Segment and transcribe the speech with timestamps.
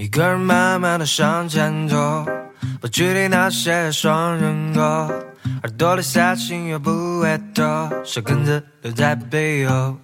[0.00, 2.24] 一个人慢慢的向前走，
[2.80, 4.80] 不距离那些双人歌，
[5.62, 9.98] 耳朵里塞进又不会多，小根子留在背后。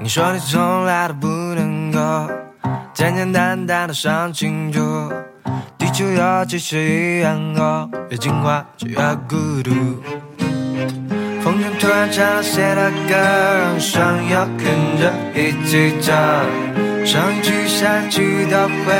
[0.00, 2.30] 你说你从来都不能够
[2.94, 5.12] 简简单单的想清楚，
[5.76, 8.96] 地球有几十亿人口，越进化就越
[9.28, 9.70] 孤独。
[11.42, 16.16] 风筝突然唱了谁的歌，让双友跟着一起唱。
[17.04, 18.94] 上一句下一句都会，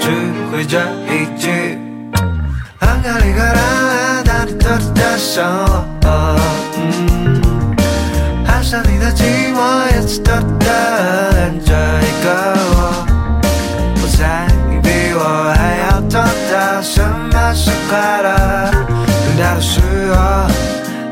[0.00, 0.10] 只
[0.50, 0.78] 会这
[1.08, 1.78] 一句。
[2.80, 5.34] 啷个哩个啷啷，哒哒哒哒上
[6.02, 6.06] 我。
[6.76, 7.76] 嗯，
[8.46, 10.66] 爱上你的寂寞，也是哒哒
[11.30, 11.72] 恋着
[12.02, 12.26] 一个
[12.74, 12.78] 我。
[14.02, 15.20] 我猜你比我
[15.56, 15.58] 还
[15.88, 17.00] 要懂得什
[17.32, 18.28] 么是快乐，
[18.72, 19.80] 等待的时
[20.12, 20.16] 候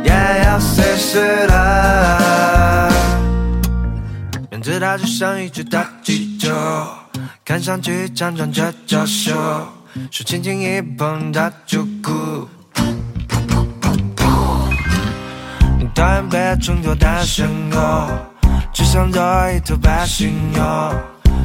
[0.02, 0.10] 也
[0.44, 2.13] 要随时的。
[4.84, 6.54] 它就像一只大气球，
[7.42, 9.32] 看上去强壮着娇羞，
[10.10, 12.46] 手轻轻一碰它就哭。
[15.94, 17.78] 讨厌被衬托的身狗，
[18.74, 20.62] 只想做一头白犀牛，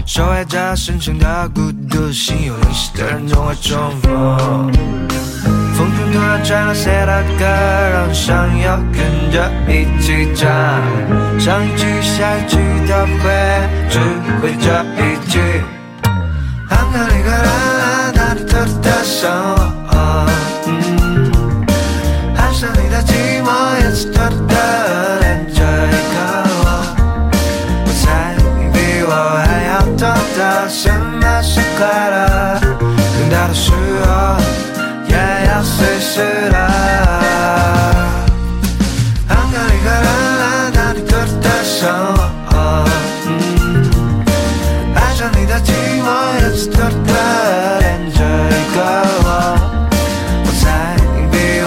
[0.06, 4.70] 守卫着深深的孤独，心有灵犀的人总会重逢。
[6.20, 7.45] 风中突然传来谁的歌，
[7.94, 10.50] 让想要跟着一起唱，
[11.39, 13.31] 上一句下一句都会，
[13.89, 14.00] 只
[14.42, 14.67] 会这
[15.00, 15.09] 一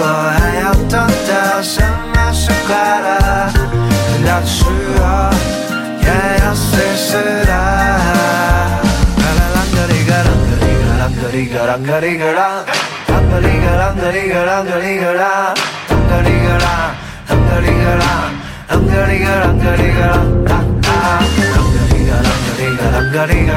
[0.05, 1.31] 我还要懂得
[1.63, 1.79] 什
[2.13, 3.07] 么是快乐，
[3.55, 4.65] 等到的时
[4.99, 4.99] 候
[6.03, 6.07] 也
[6.43, 7.07] 要随时
[7.47, 7.47] 的。
[7.47, 12.67] 啦啦啷个哩个啷个哩个啷个哩个啷个哩个啷，
[13.07, 15.55] 啷个哩个啷个哩个啷个哩个啷，
[15.87, 16.67] 啷个哩个啷，
[17.29, 18.03] 啷个哩个啷，
[18.67, 20.03] 啷个哩个啷个哩个
[20.43, 20.91] 啷，啷，
[21.71, 23.55] 个哩个啷个哩个啷个哩个，